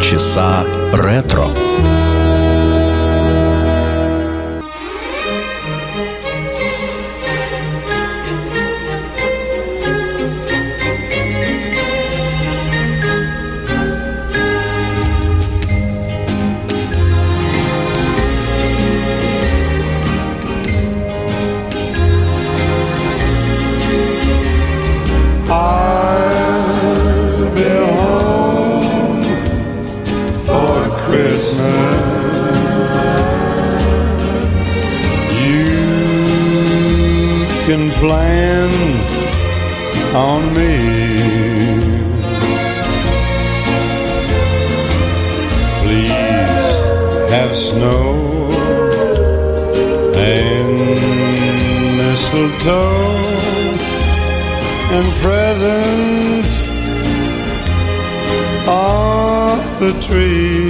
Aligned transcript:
часа 0.00 0.64
ретро. 0.92 1.97
Mistletoe 52.30 53.16
and 54.92 55.06
presents 55.16 56.50
on 58.68 59.58
the 59.76 59.92
tree. 60.02 60.68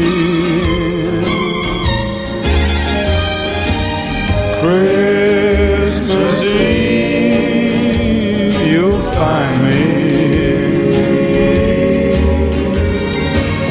Christmas 4.60 6.40
Eve, 6.42 7.72
you'll 8.70 9.02
find 9.12 9.62
me 9.64 9.82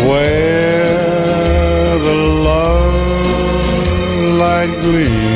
where 0.08 2.00
the 2.00 2.16
love 2.44 2.96
light 4.38 4.74
gleams. 4.82 5.27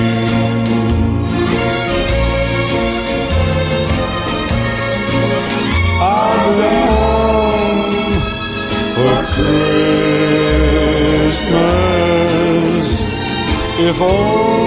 If 13.92 14.61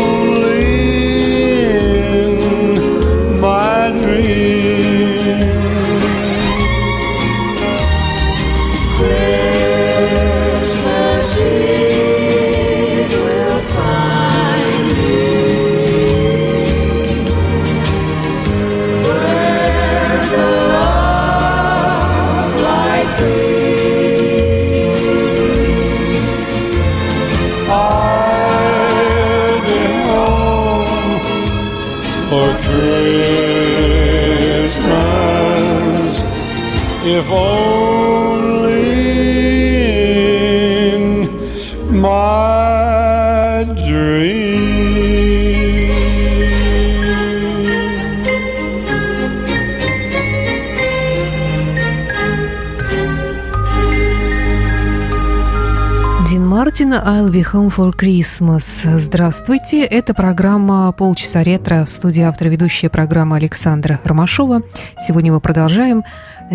«I'll 57.04 57.30
be 57.30 57.44
home 57.44 57.70
for 57.70 57.92
Christmas». 57.94 58.98
Здравствуйте, 58.98 59.84
это 59.84 60.14
программа 60.14 60.90
«Полчаса 60.92 61.42
ретро» 61.42 61.84
в 61.84 61.90
студии 61.90 62.22
автора 62.22 62.48
ведущая 62.48 62.88
программа 62.88 63.36
Александра 63.36 64.00
Ромашова. 64.04 64.62
Сегодня 64.98 65.30
мы 65.30 65.40
продолжаем 65.40 66.02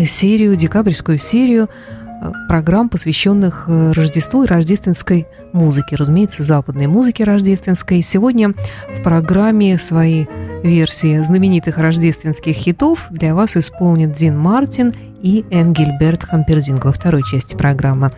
серию, 0.04 0.56
декабрьскую 0.56 1.18
серию 1.18 1.68
э, 1.68 2.32
программ, 2.48 2.88
посвященных 2.88 3.66
э, 3.68 3.92
Рождеству 3.92 4.42
и 4.42 4.48
рождественской 4.48 5.28
музыке, 5.52 5.94
разумеется, 5.94 6.42
западной 6.42 6.88
музыке 6.88 7.22
рождественской. 7.22 8.02
Сегодня 8.02 8.48
в 8.48 9.04
программе 9.04 9.78
свои 9.78 10.26
версии 10.64 11.18
знаменитых 11.22 11.78
рождественских 11.78 12.56
хитов 12.56 13.06
для 13.10 13.36
вас 13.36 13.56
исполнит 13.56 14.16
Дин 14.16 14.36
Мартин 14.36 14.94
и 15.22 15.44
Энгельберт 15.50 16.24
Хампердинг 16.24 16.84
во 16.84 16.92
второй 16.92 17.22
части 17.22 17.54
программы. 17.54 18.10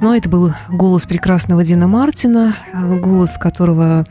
Ну, 0.00 0.10
а 0.10 0.16
это 0.16 0.28
был 0.28 0.52
голос 0.68 1.06
прекрасного 1.06 1.64
Дина 1.64 1.88
Мартина, 1.88 2.56
голос 3.02 3.36
которого 3.36 4.04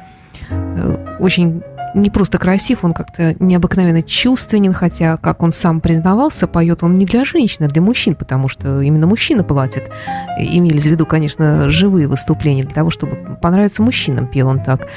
э, 0.49 1.17
очень 1.19 1.63
не 1.93 2.09
просто 2.09 2.37
красив, 2.37 2.83
он 2.83 2.93
как-то 2.93 3.35
необыкновенно 3.39 4.03
чувственен, 4.03 4.73
хотя, 4.73 5.17
как 5.17 5.41
он 5.41 5.51
сам 5.51 5.81
признавался, 5.81 6.47
поет 6.47 6.83
он 6.83 6.93
не 6.93 7.05
для 7.05 7.25
женщин, 7.25 7.65
а 7.65 7.67
для 7.67 7.81
мужчин, 7.81 8.15
потому 8.15 8.47
что 8.47 8.81
именно 8.81 9.07
мужчина 9.07 9.43
платит. 9.43 9.89
Имелись 10.37 10.83
в 10.83 10.87
виду, 10.87 11.05
конечно, 11.05 11.69
живые 11.69 12.07
выступления 12.07 12.63
для 12.63 12.73
того, 12.73 12.89
чтобы 12.89 13.37
понравиться 13.41 13.81
мужчинам, 13.81 14.27
пел 14.27 14.47
он 14.47 14.61
так. 14.61 14.87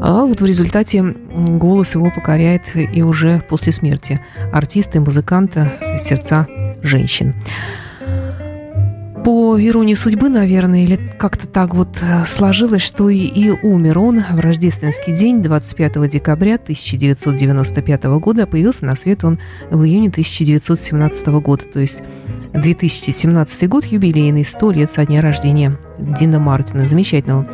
А 0.00 0.24
вот 0.24 0.40
в 0.40 0.44
результате 0.44 1.02
голос 1.02 1.94
его 1.94 2.10
покоряет 2.10 2.62
и 2.74 3.02
уже 3.02 3.42
после 3.48 3.72
смерти 3.72 4.20
артиста 4.52 4.98
и 4.98 5.00
музыканта 5.00 5.72
сердца 5.98 6.46
женщин. 6.84 7.34
По 9.24 9.56
иронии 9.58 9.94
судьбы, 9.94 10.28
наверное, 10.28 10.84
или 10.84 11.00
как-то 11.18 11.48
так 11.48 11.74
вот 11.74 11.96
э, 12.02 12.26
сложилось, 12.26 12.82
что 12.82 13.08
и, 13.08 13.20
и 13.20 13.50
умер 13.50 13.98
он 13.98 14.22
в 14.22 14.38
рождественский 14.38 15.14
день, 15.14 15.40
25 15.40 16.06
декабря 16.08 16.56
1995 16.56 18.04
года, 18.04 18.42
а 18.42 18.46
появился 18.46 18.84
на 18.84 18.96
свет 18.96 19.24
он 19.24 19.38
в 19.70 19.82
июне 19.82 20.10
1917 20.10 21.26
года, 21.28 21.64
то 21.64 21.80
есть 21.80 22.02
2017 22.52 23.68
год, 23.68 23.86
юбилейный, 23.86 24.44
100 24.44 24.70
лет 24.72 24.92
со 24.92 25.06
дня 25.06 25.22
рождения 25.22 25.72
Дина 25.98 26.38
Мартина, 26.38 26.86
замечательного 26.86 27.46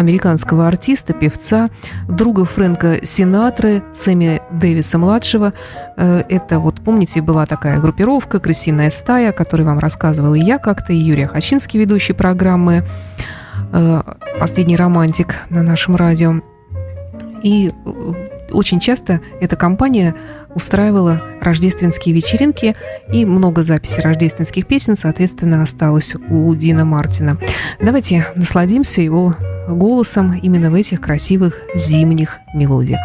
американского 0.00 0.66
артиста, 0.66 1.12
певца, 1.12 1.68
друга 2.08 2.44
Фрэнка 2.44 3.04
Синатры, 3.04 3.82
Сэмми 3.92 4.40
Дэвиса-младшего. 4.50 5.52
Э, 5.96 6.22
Это 6.28 6.58
вот, 6.58 6.80
помните, 6.80 7.20
была 7.20 7.46
такая 7.46 7.78
группировка 7.80 8.40
«Крысиная 8.40 8.90
стая», 8.90 9.30
о 9.30 9.32
которой 9.32 9.62
вам 9.62 9.78
рассказывала 9.78 10.34
и 10.34 10.40
я 10.40 10.58
как-то, 10.58 10.92
и 10.92 10.96
Юрий 10.96 11.26
Хачинский, 11.26 11.78
ведущий 11.78 12.14
программы 12.14 12.82
э, 13.72 14.02
«Последний 14.38 14.76
романтик» 14.76 15.34
на 15.50 15.62
нашем 15.62 15.96
радио. 15.96 16.40
И 17.42 17.70
э, 17.70 18.12
очень 18.52 18.80
часто 18.80 19.20
эта 19.40 19.56
компания 19.56 20.14
устраивала 20.54 21.22
рождественские 21.40 22.14
вечеринки, 22.14 22.74
и 23.12 23.24
много 23.24 23.62
записей 23.62 24.02
рождественских 24.02 24.66
песен, 24.66 24.96
соответственно, 24.96 25.62
осталось 25.62 26.14
у 26.14 26.54
Дина 26.54 26.84
Мартина. 26.84 27.38
Давайте 27.80 28.26
насладимся 28.34 29.02
его 29.02 29.34
голосом 29.76 30.34
именно 30.34 30.70
в 30.70 30.74
этих 30.74 31.00
красивых 31.00 31.60
зимних 31.74 32.38
мелодиях. 32.54 33.00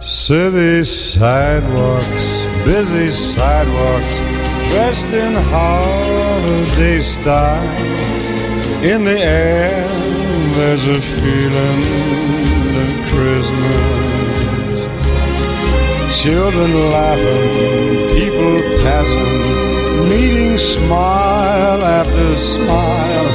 City 0.00 0.84
sidewalks, 0.84 2.46
busy 2.64 3.08
sidewalks, 3.08 4.20
dressed 4.70 5.12
in 5.12 5.34
holiday 5.34 7.00
style. 7.00 7.62
In 8.80 9.02
the 9.04 9.18
air, 9.18 9.88
there's 10.52 10.86
a 10.86 11.00
feeling 11.00 11.82
of 12.78 12.88
Christmas. 13.10 14.86
Children 16.16 16.90
laughing, 16.92 17.50
people 18.14 18.62
passing, 18.84 19.57
meeting 20.08 20.58
smile 20.58 21.82
after 21.82 22.36
smile, 22.36 23.28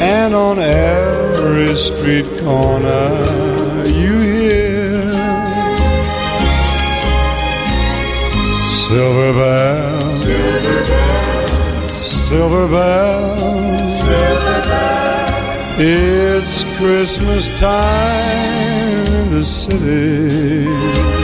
and 0.00 0.34
on 0.34 0.58
every 0.58 1.74
street 1.74 2.26
corner 2.40 3.84
you 3.86 4.18
hear 4.20 5.12
silver 8.86 9.32
bells, 9.32 10.22
silver 10.22 10.84
bells. 10.84 11.22
Silver 12.02 12.68
bells. 12.68 13.42
It's 15.78 16.64
Christmas 16.76 17.48
time 17.58 19.06
in 19.06 19.30
the 19.30 19.44
city. 19.44 21.21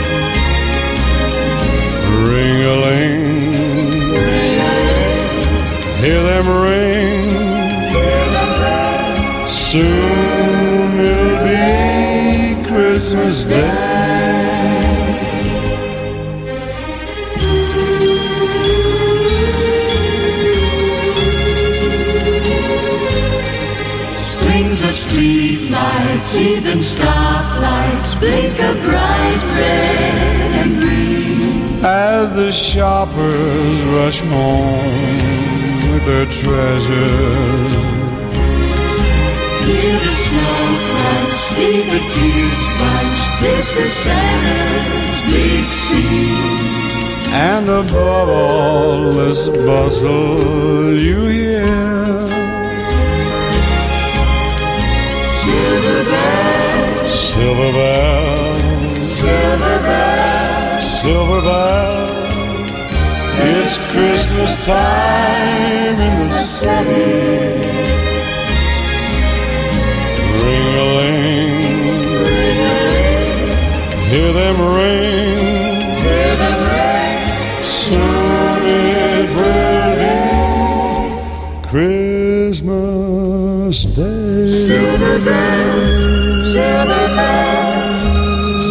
Hear 6.01 6.23
them 6.23 6.47
ring. 6.47 7.29
Soon 9.47 10.99
it'll 10.99 11.43
be 11.43 12.67
Christmas 12.69 13.43
Day. 13.43 13.99
Strings 24.19 24.83
of 24.83 24.95
street 24.95 25.69
lights, 25.69 26.35
even 26.35 26.77
stoplights, 26.77 28.17
blink 28.17 28.57
a 28.59 28.73
bright 28.85 29.41
red 29.53 30.51
and 30.61 30.79
green. 30.79 31.83
As 31.83 32.35
the 32.35 32.51
shoppers 32.53 33.81
rush 33.97 34.21
home 34.21 35.58
their 36.05 36.25
treasures. 36.25 37.73
Hear 39.65 39.99
the 40.05 40.15
snow 40.25 40.61
crunch, 40.89 41.33
see 41.33 41.77
the 41.93 42.01
kids 42.13 42.65
bunch. 42.79 43.19
This 43.41 43.75
is 43.75 43.91
Santa's 43.93 45.21
big 45.31 45.65
scene. 45.67 46.59
And 47.31 47.69
above 47.69 48.29
all 48.29 49.11
this 49.13 49.47
bustle, 49.49 50.99
you 50.99 51.27
hear 51.27 52.25
Silver 55.27 56.03
bells, 56.03 57.11
silver 57.29 57.71
bells, 57.71 59.07
silver 59.07 59.79
bells. 59.79 61.01
silver 61.01 61.41
bells. 61.41 62.18
It's 63.41 63.85
Christmas 63.85 64.65
time 64.65 65.97
in 65.99 66.27
the 66.27 66.31
city. 66.31 67.55
Ring 70.43 70.75
a 70.75 70.77
ling, 70.97 71.61
hear 74.09 74.33
them 74.33 74.57
ring. 74.75 75.37
Hear 76.03 76.35
them 76.35 76.55
ring. 76.67 77.63
Soon 77.63 78.61
it 78.65 79.29
will 79.37 79.91
be 80.01 80.17
Christmas 81.69 83.77
Day. 83.83 84.51
Silver 84.67 85.17
bells, 85.23 85.99
silver 86.53 87.07
bells, 87.15 87.99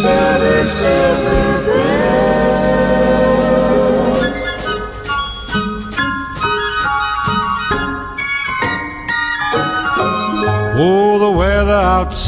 silver, 0.01 0.63
silver 0.69 1.58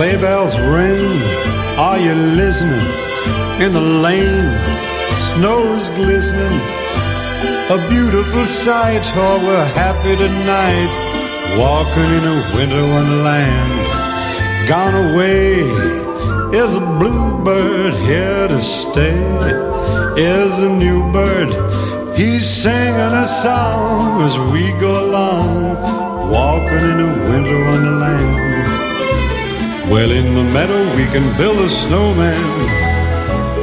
Sleigh 0.00 0.16
bells 0.16 0.58
ring, 0.58 1.20
are 1.76 1.98
you 1.98 2.14
listening? 2.14 2.88
In 3.60 3.70
the 3.74 3.86
lane, 4.06 4.48
snow's 5.28 5.90
glistening. 5.90 6.58
A 7.68 7.76
beautiful 7.90 8.46
sight, 8.46 9.02
oh, 9.14 9.36
we're 9.46 9.70
happy 9.74 10.16
tonight. 10.16 10.90
Walking 11.60 12.10
in 12.16 12.24
a 12.32 12.36
winter 12.56 12.82
wonderland. 12.94 14.66
Gone 14.66 14.96
away 15.12 15.68
is 16.58 16.74
a 16.76 16.80
bluebird 16.80 17.92
here 17.92 18.48
to 18.48 18.58
stay. 18.58 19.20
Is 20.16 20.58
a 20.60 20.70
new 20.70 21.12
bird, 21.12 21.50
he's 22.16 22.48
singing 22.48 23.14
a 23.24 23.26
song 23.26 24.22
as 24.22 24.34
we 24.50 24.70
go 24.80 24.92
along. 25.04 25.74
Walking 26.32 26.88
in 26.88 27.00
a 27.00 27.30
winter 27.30 27.60
wonderland. 27.66 28.49
Well, 29.90 30.12
in 30.12 30.34
the 30.36 30.44
meadow 30.44 30.82
we 30.94 31.04
can 31.06 31.36
build 31.36 31.58
a 31.58 31.68
snowman 31.68 32.36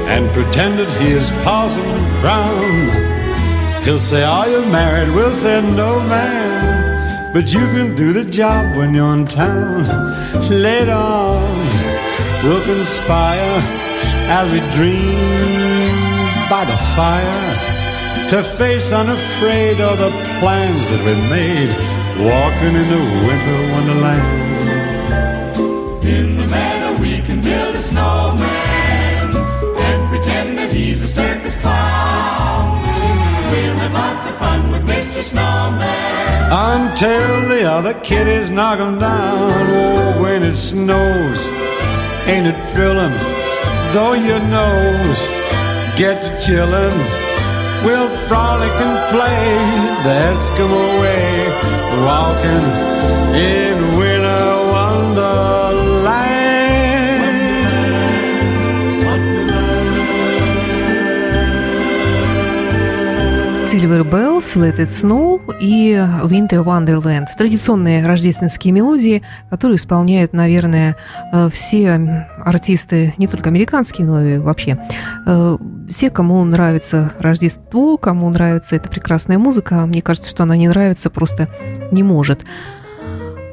and 0.10 0.30
pretend 0.34 0.78
that 0.78 0.92
he 1.02 1.14
is 1.14 1.32
Parson 1.46 1.82
Brown. 2.20 2.92
He'll 3.86 3.98
say, 3.98 4.24
Are 4.26 4.50
you 4.50 4.66
married? 4.66 5.16
We'll 5.16 5.34
say, 5.34 5.62
No, 5.62 6.02
man. 6.02 7.32
But 7.32 7.54
you 7.54 7.66
can 7.72 7.96
do 7.96 8.12
the 8.12 8.26
job 8.26 8.76
when 8.76 8.94
you're 8.94 9.14
in 9.14 9.26
town. 9.26 9.86
Later 10.52 10.92
on, 10.92 11.66
we'll 12.44 12.66
conspire 12.66 13.62
as 14.28 14.52
we 14.52 14.60
dream 14.76 15.16
by 16.50 16.66
the 16.66 16.78
fire 16.98 18.28
to 18.32 18.44
face 18.44 18.92
unafraid 18.92 19.80
all 19.80 19.96
the 19.96 20.12
plans 20.42 20.90
that 20.90 21.02
we 21.08 21.16
made, 21.30 21.72
walking 22.20 22.76
in 22.76 22.90
a 23.00 23.04
winter 23.26 23.72
wonderland. 23.72 24.47
We 27.00 27.22
can 27.22 27.42
build 27.42 27.76
a 27.76 27.80
snowman 27.82 29.36
and 29.86 30.10
pretend 30.10 30.58
that 30.58 30.72
he's 30.74 31.02
a 31.04 31.08
circus 31.08 31.56
clown. 31.58 32.82
We'll 33.52 33.78
have 33.84 33.94
lots 33.94 34.26
of 34.26 34.36
fun 34.38 34.72
with 34.72 34.84
Mr. 34.88 35.22
Snowman. 35.22 36.28
until 36.52 37.50
the 37.50 37.64
other 37.70 37.94
kiddies 38.02 38.50
him 38.80 39.00
down. 39.00 39.68
Oh, 39.70 40.22
when 40.22 40.42
it 40.44 40.56
snows, 40.56 41.40
ain't 42.26 42.48
it 42.48 42.60
thrilling? 42.74 43.16
Though 43.94 44.14
your 44.14 44.40
nose 44.40 45.22
gets 45.96 46.28
chillin', 46.44 46.98
we'll 47.86 48.10
frolic 48.28 48.72
and 48.86 48.98
play 49.14 49.44
the 50.06 50.16
Eskimo 50.32 50.84
way, 51.02 51.48
walking 52.08 52.66
in 53.36 53.98
winter 53.98 54.48
wonderland. 54.74 55.57
Silver 63.68 64.10
Bells, 64.10 64.56
Let 64.56 64.78
It 64.78 64.88
Snow 64.88 65.42
и 65.60 65.92
Winter 66.24 66.64
Wonderland. 66.64 67.26
Традиционные 67.38 68.08
рождественские 68.08 68.72
мелодии, 68.72 69.24
которые 69.50 69.76
исполняют, 69.76 70.32
наверное, 70.32 70.96
э, 71.34 71.50
все 71.52 72.26
артисты, 72.46 73.14
не 73.18 73.28
только 73.28 73.50
американские, 73.50 74.08
но 74.08 74.24
и 74.24 74.38
вообще. 74.38 74.78
Э, 75.26 75.58
все, 75.90 76.10
кому 76.10 76.42
нравится 76.46 77.12
Рождество, 77.20 77.98
кому 77.98 78.30
нравится 78.30 78.78
эта 78.78 78.88
прекрасная 78.88 79.38
музыка, 79.38 79.86
мне 79.86 80.02
кажется, 80.02 80.30
что 80.30 80.44
она 80.44 80.56
не 80.56 80.70
нравится, 80.70 81.10
просто 81.10 81.50
не 81.92 82.04
может. 82.04 82.46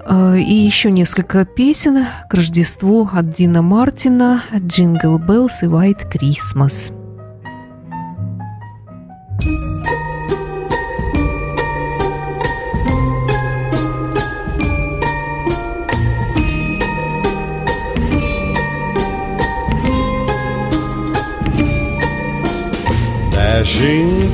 Э, 0.07 0.37
и 0.39 0.55
еще 0.55 0.93
несколько 0.93 1.45
песен 1.45 2.07
к 2.31 2.35
Рождеству 2.35 3.11
от 3.13 3.31
Дина 3.31 3.63
Мартина, 3.63 4.45
Jingle 4.53 5.19
Bells 5.19 5.63
и 5.63 5.67
White 5.67 6.09
Christmas. 6.09 6.93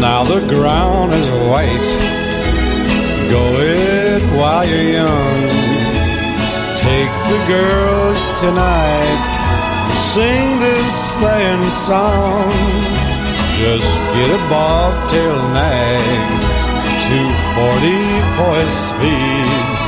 Now 0.00 0.24
the 0.24 0.40
ground 0.46 1.12
is 1.14 1.28
white. 1.48 1.90
Go 3.30 3.44
it 3.58 4.22
while 4.36 4.64
you're 4.64 4.90
young. 5.00 5.40
Take 6.76 7.14
the 7.32 7.40
girls 7.48 8.20
tonight. 8.40 9.24
Sing 9.96 10.60
this 10.60 10.92
sleighing 11.14 11.70
song. 11.70 12.50
Just 13.58 13.90
get 14.14 14.30
a 14.30 14.40
bobtail 14.48 15.36
nag. 15.52 16.46
240 17.06 18.26
for 18.36 18.52
his 18.62 18.74
speed. 18.74 19.86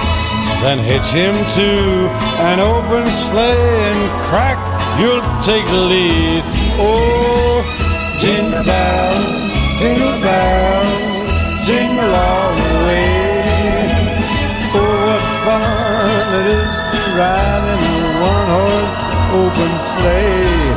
Then 0.62 0.78
hitch 0.78 1.06
him 1.06 1.34
to 1.34 2.08
an 2.50 2.58
open 2.58 3.06
sleigh 3.10 3.90
and 3.90 4.10
crack, 4.26 4.58
you'll 4.98 5.22
take 5.42 5.66
the 5.66 5.82
lead. 5.92 6.42
Oh, 6.78 7.62
jingle 8.18 8.64
bells, 8.64 9.47
in 17.18 17.24
a 17.24 18.14
one-horse 18.22 18.98
open 19.34 19.72
sleigh. 19.80 20.70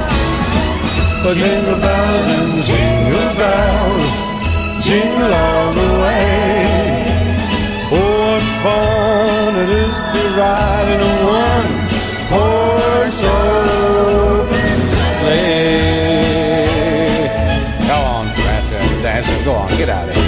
But 1.24 1.36
jingle 1.38 1.80
bells 1.80 2.26
and 2.36 2.64
jingle 2.66 3.34
bells, 3.38 4.16
jingle 4.82 5.34
all 5.34 5.72
the 5.74 5.90
way. 6.02 7.06
Oh, 7.94 8.00
what 8.26 8.44
fun 8.64 9.54
it 9.64 9.70
is 9.70 9.96
to 10.14 10.22
ride 10.40 10.90
in 10.96 11.02
a 11.02 11.16
one-horse 11.46 13.22
open 13.24 14.78
sleigh. 15.22 15.70
Go 17.88 17.98
on, 18.02 18.26
Prancer, 18.34 18.82
Dancer, 19.04 19.40
go 19.46 19.54
on, 19.54 19.70
get 19.78 19.90
out 19.90 20.10
of 20.10 20.16
here. 20.16 20.21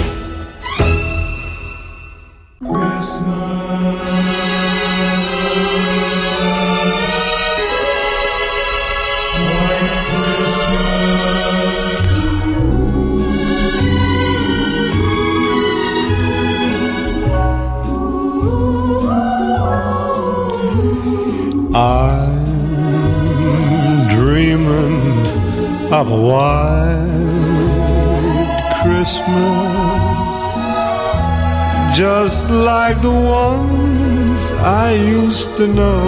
Of 26.00 26.10
a 26.10 26.20
white 26.30 27.04
Christmas, 28.82 30.40
just 31.96 32.50
like 32.50 33.00
the 33.00 33.12
ones 33.12 34.40
I 34.86 34.94
used 34.94 35.56
to 35.56 35.68
know, 35.68 36.02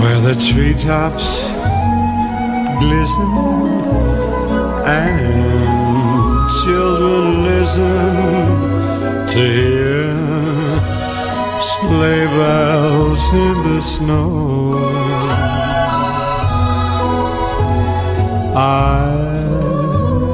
where 0.00 0.20
the 0.28 0.36
treetops 0.50 1.28
glisten 2.82 3.32
and 4.84 6.50
children 6.62 7.24
listen 7.50 8.12
to 9.32 9.40
hear 9.56 10.14
sleigh 11.72 12.28
bells 12.36 13.22
in 13.32 13.56
the 13.66 13.80
snow. 13.80 15.71
I 18.54 19.08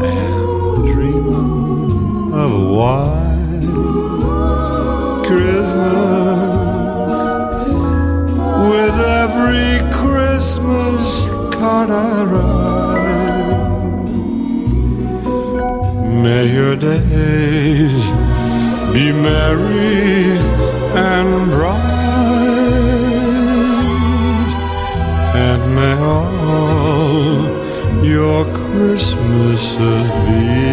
am 0.02 0.92
dreaming 0.92 2.32
of 2.34 2.52
a 2.52 2.64
white 2.74 3.62
Christmas 5.24 6.58
with 8.72 8.96
every 9.22 9.72
Christmas 9.92 11.28
card 11.54 11.90
I 11.90 12.24
write. 12.24 12.88
May 16.20 16.44
your 16.52 16.74
days 16.74 18.04
be 18.92 19.12
merry 19.12 20.38
and 20.96 21.50
bright, 21.52 21.78
and 25.36 25.62
may 25.76 25.94
all 26.02 26.77
your 28.10 28.44
Christmases 28.44 30.08
be. 30.26 30.68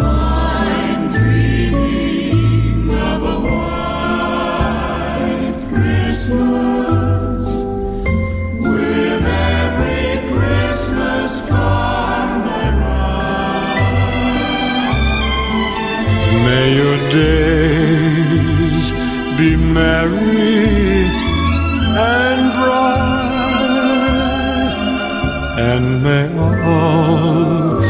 I'm 0.00 1.08
dreaming 1.08 2.90
of 2.90 3.22
a 3.22 3.36
white 3.46 4.60
Christmas 5.72 7.40
with 8.58 9.24
every 9.54 10.10
Christmas 10.32 11.30
card 11.48 12.42
I 12.44 12.66
write. 12.80 14.02
May 16.44 16.66
your 16.80 16.98
days 17.10 18.86
be 19.38 19.50
merry 19.56 20.81
and 25.74 26.02
may 26.02 26.28
all 26.38 27.80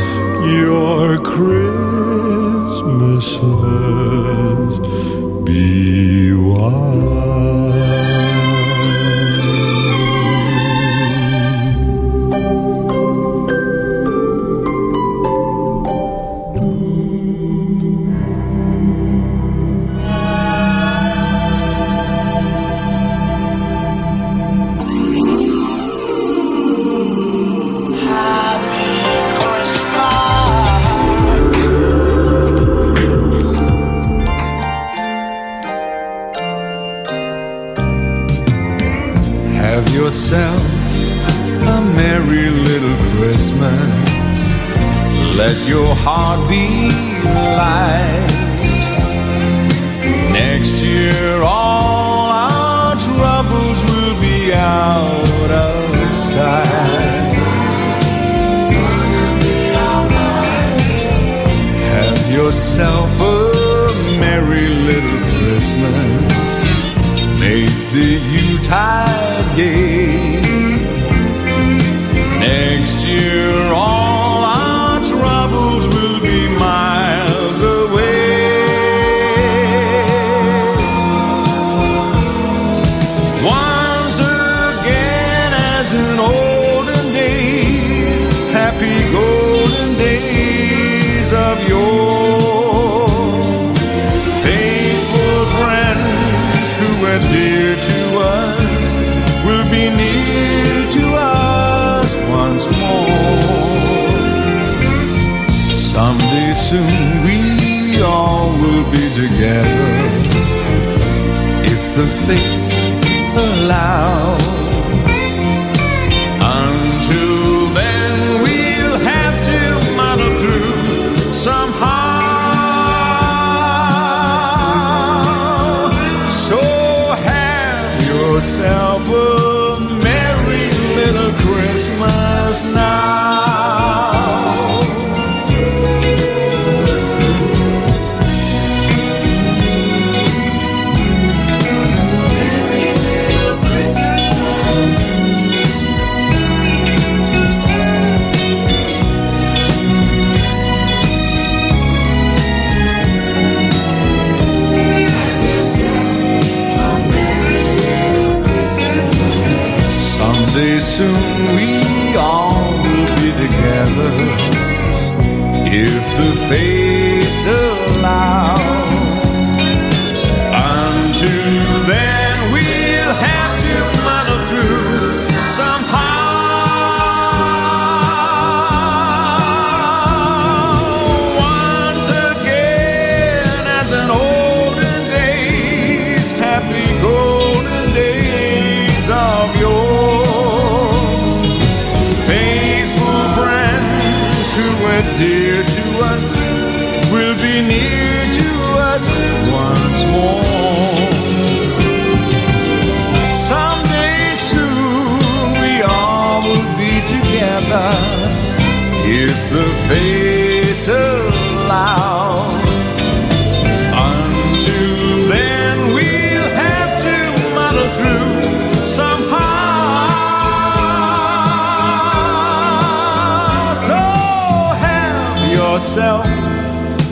your 0.56 1.18
Christmases 1.18 1.82
yourself 62.52 63.08
a 63.18 63.94
merry 64.20 64.68
little 64.68 65.20
Christmas. 65.32 66.04
Make 67.40 67.72
the 67.94 68.20
Yuletide 68.30 69.56
gay. 69.56 70.11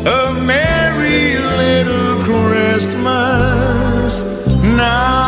A 0.06 0.32
merry 0.32 1.36
little 1.58 2.24
Christmas 2.24 4.24
now. 4.62 5.20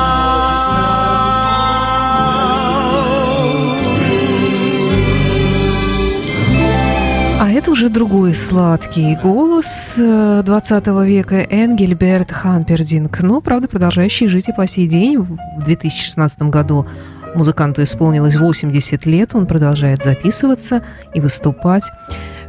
А 7.41 7.51
это 7.51 7.71
уже 7.71 7.91
другой 7.91 8.35
сладкий 8.35 9.17
голос 9.17 9.97
э, 9.99 10.43
20 10.45 10.87
века 11.05 11.47
Энгельберт 11.51 12.33
Хампердинг, 12.33 13.21
но, 13.21 13.41
правда, 13.41 13.69
продолжающий 13.69 14.27
жить 14.27 14.49
и 14.49 14.53
по 14.53 14.67
сей 14.67 14.87
день. 14.87 15.19
В 15.19 15.65
2016 15.65 16.43
году 16.43 16.87
музыканту 17.35 17.83
исполнилось 17.83 18.37
80 18.37 19.05
лет, 19.07 19.35
он 19.35 19.47
продолжает 19.47 20.03
записываться 20.03 20.83
и 21.13 21.21
выступать. 21.21 21.85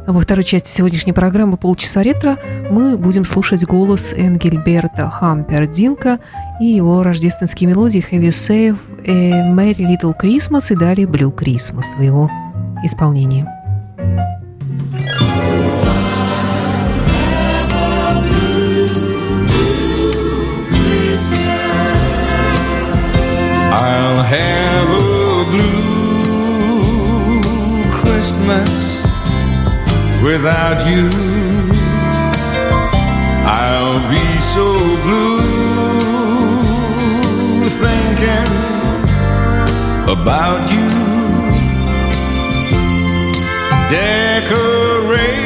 Во 0.06 0.20
второй 0.20 0.44
части 0.44 0.68
сегодняшней 0.68 1.14
программы 1.14 1.56
«Полчаса 1.56 2.02
ретро» 2.02 2.36
мы 2.70 2.98
будем 2.98 3.24
слушать 3.24 3.64
голос 3.64 4.12
Энгельберта 4.12 5.08
Хампердинка 5.08 6.18
и 6.60 6.66
его 6.66 7.02
рождественские 7.02 7.70
мелодии 7.70 8.04
«Have 8.10 8.20
you 8.20 8.28
saved 8.28 8.78
a 9.08 9.50
Merry 9.50 9.76
Little 9.76 10.14
Christmas» 10.20 10.70
и 10.70 10.76
далее 10.76 11.06
«Blue 11.06 11.34
Christmas» 11.34 11.86
в 11.96 12.02
его 12.02 12.30
исполнении. 12.84 13.46
I'll 23.76 24.22
have 24.22 24.63
without 30.24 30.86
you. 30.88 31.10
I'll 33.44 34.00
be 34.08 34.26
so 34.40 34.66
blue 35.04 35.42
thinking 37.68 38.48
about 40.08 40.62
you. 40.72 40.88
Decoration 43.90 45.44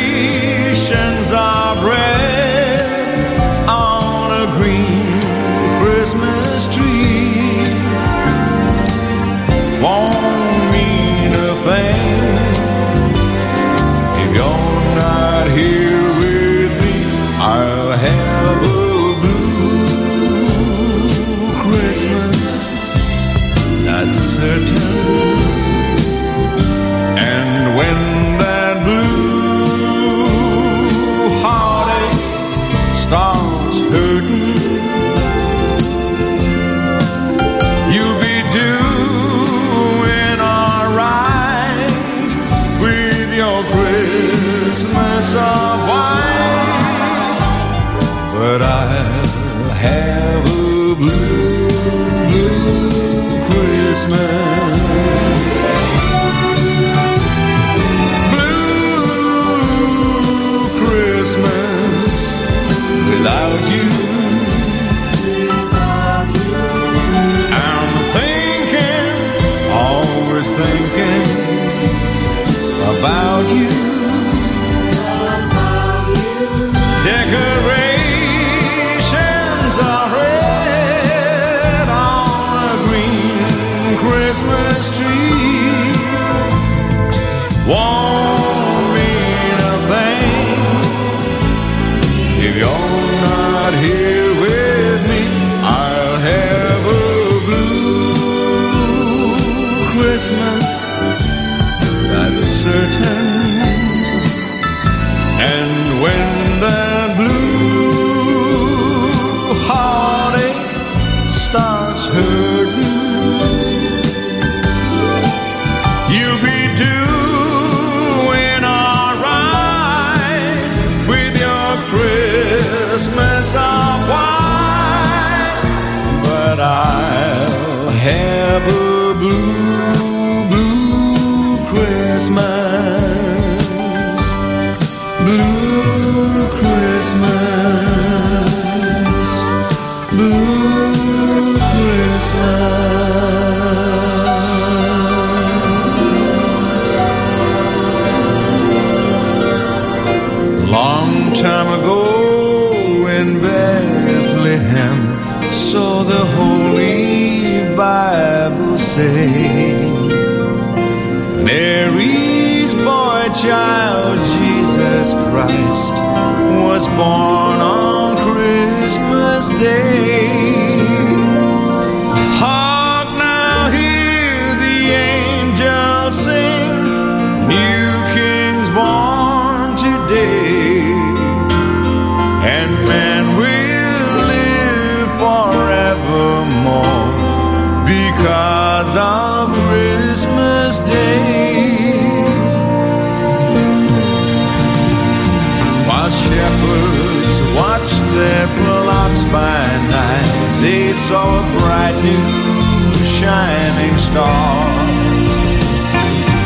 clocks 199.09 199.25
by 199.25 199.67
night, 199.89 200.61
they 200.61 200.93
saw 200.93 201.41
a 201.41 201.59
bright 201.59 201.97
new 202.03 202.95
shining 203.05 203.97
star 203.99 204.69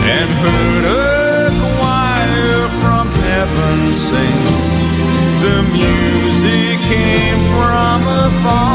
and 0.05 0.31
heard 0.45 0.85
a 0.85 1.51
choir 1.61 2.69
from 2.81 3.09
heaven 3.27 3.93
sing. 3.93 4.45
The 5.43 5.63
music 5.73 6.79
came 6.89 7.41
from 7.53 8.03
afar. 8.07 8.72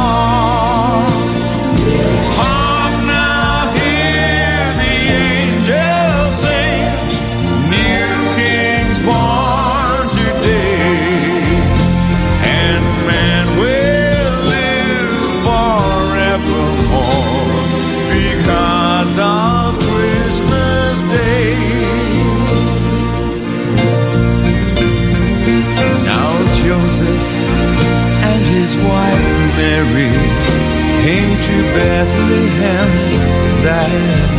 Mary 29.77 30.09
came 31.05 31.39
to 31.39 31.55
Bethlehem 31.77 32.89
that 33.63 33.91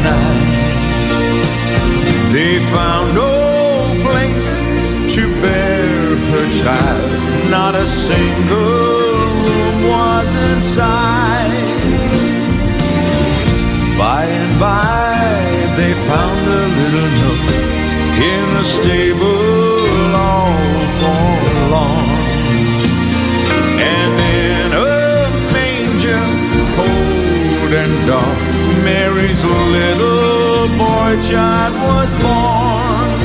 night. 0.02 0.56
They 2.32 2.58
found 2.74 3.14
no 3.14 3.94
place 4.02 4.50
to 5.14 5.22
bear 5.40 6.16
her 6.32 6.46
child, 6.60 7.50
not 7.50 7.76
a 7.76 7.86
single 7.86 8.58
room 9.46 9.88
was 9.88 10.28
inside. 10.50 11.52
By 13.96 14.24
and 14.24 14.58
by, 14.58 15.22
they 15.76 15.92
found 16.10 16.42
a 16.48 16.64
little 16.80 17.10
nook 17.22 17.46
in 18.34 18.44
the 18.56 18.64
stable 18.64 20.16
all 20.16 20.58
for 20.98 21.70
long. 21.70 22.07
this 29.40 29.44
little 29.44 30.68
boy 30.76 31.16
child 31.20 31.74
was 31.74 32.12
born. 32.14 33.20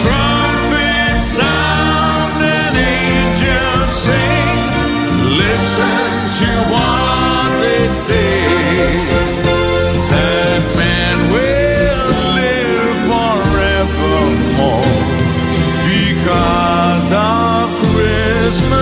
Trumpets 0.00 1.26
sound 1.26 2.42
and 2.42 2.76
angels 2.76 3.92
sing. 3.92 4.58
Listen 5.42 6.12
to 6.40 6.48
what 6.72 7.60
they 7.60 7.88
say. 7.88 8.48
That 10.10 10.62
man 10.76 11.18
will 11.32 12.10
live 12.40 12.98
forevermore 13.10 14.82
because 15.86 17.12
of 17.12 17.70
Christmas. 17.92 18.77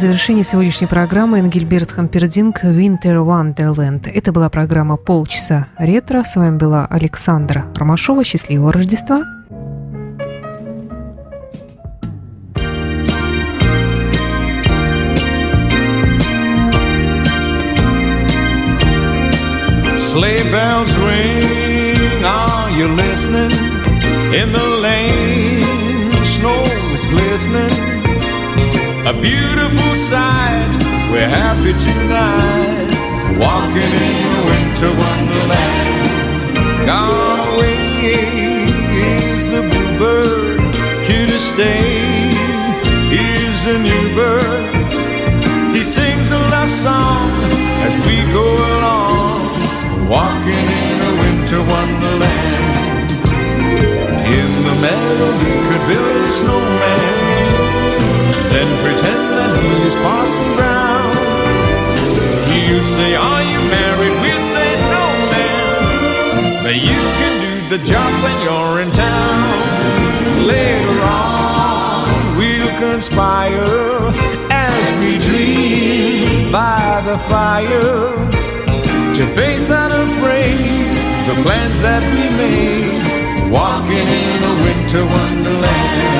Завершении 0.00 0.42
сегодняшней 0.42 0.86
программы 0.86 1.40
Энгельберт 1.40 1.92
Хампердинг 1.92 2.64
«Winter 2.64 3.22
Wonderland». 3.22 4.10
Это 4.10 4.32
была 4.32 4.48
программа 4.48 4.96
«Полчаса 4.96 5.66
ретро». 5.78 6.24
С 6.24 6.36
вами 6.36 6.56
была 6.56 6.86
Александра 6.86 7.66
Ромашова. 7.76 8.24
Счастливого 8.24 8.72
Рождества! 8.72 9.22
Sleigh 19.96 20.42
bells 20.50 20.96
ring, 20.96 22.24
are 22.24 22.70
you 22.70 22.88
listening? 22.96 23.52
In 24.32 24.50
the 24.50 24.66
lane, 24.82 26.24
snow 26.24 26.64
is 26.94 27.06
glistening 27.06 27.99
a 29.06 29.12
beautiful 29.12 29.96
sight. 29.96 30.68
We're 31.10 31.28
happy 31.28 31.72
tonight, 31.72 32.90
walking 33.38 33.92
in 34.10 34.28
a 34.38 34.42
winter 34.50 34.92
wonderland. 34.92 36.04
Gone 36.86 37.40
away 37.54 37.78
is 39.32 39.44
the 39.46 39.62
bluebird, 39.70 40.74
here 41.08 41.26
to 41.26 41.40
stay 41.40 42.30
is 43.10 43.66
a 43.74 43.78
new 43.78 44.14
bird. 44.14 44.94
He 45.74 45.82
sings 45.82 46.30
a 46.30 46.38
love 46.54 46.70
song 46.70 47.30
as 47.86 47.94
we 48.06 48.16
go 48.32 48.46
along, 48.72 49.60
walking 50.08 50.66
in 50.84 50.96
a 51.10 51.12
winter 51.22 51.62
wonderland. 51.74 53.10
In 54.38 54.50
the 54.66 54.74
meadow, 54.84 55.32
we 55.42 55.52
could 55.66 55.84
build 55.88 56.24
a 56.26 56.30
snowman 56.30 57.59
then 58.50 58.68
pretend 58.82 59.24
that 59.38 59.52
he's 59.62 59.94
Parson 60.04 60.48
Brown. 60.58 61.10
You 62.50 62.82
say, 62.82 63.14
Are 63.14 63.44
you 63.52 63.60
married? 63.70 64.14
We'll 64.22 64.44
say, 64.54 64.68
No, 64.94 65.04
man. 65.32 66.62
But 66.64 66.76
you 66.76 67.00
can 67.20 67.34
do 67.46 67.54
the 67.74 67.80
job 67.84 68.10
when 68.24 68.36
you're 68.44 68.76
in 68.84 68.90
town. 68.92 69.46
Later 70.46 70.98
on, 71.02 72.36
we'll 72.36 72.74
conspire 72.78 73.62
as 74.50 74.84
we 75.00 75.18
dream 75.18 76.50
by 76.50 77.02
the 77.06 77.18
fire 77.30 78.10
to 79.14 79.26
face 79.34 79.70
unafraid 79.70 80.90
the 81.28 81.36
plans 81.42 81.78
that 81.80 82.02
we 82.14 82.24
made, 82.42 83.50
walking 83.52 84.08
in 84.24 84.40
a 84.42 84.54
winter 84.64 85.04
wonderland. 85.04 86.19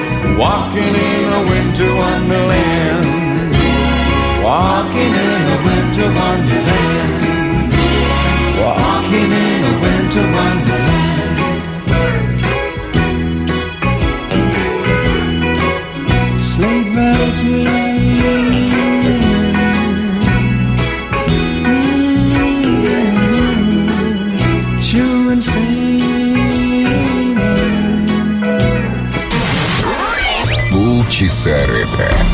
Walking 0.41 0.95
in 0.95 1.27
a 1.39 1.41
winter 1.51 1.91
wonderland. 2.01 3.05
Walking 4.43 5.13
in 5.29 5.45
a 5.55 5.57
winter 5.67 6.09
wonderland. 6.19 7.21
Walking 8.59 9.31
in 9.45 9.61
a 9.71 9.73
winter 9.83 10.25
wonderland. 10.37 11.35
Sleigh 16.39 16.85
bells 16.95 17.39
ring. 17.43 17.80
ретро. 31.40 32.29